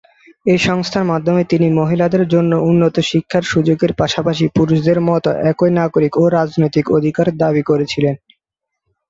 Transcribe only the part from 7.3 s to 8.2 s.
দাবি করেছিলেন।